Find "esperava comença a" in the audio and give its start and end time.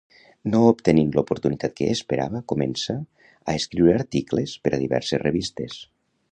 1.97-3.57